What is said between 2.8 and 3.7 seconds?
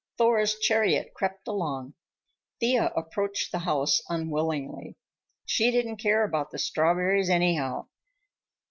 approached the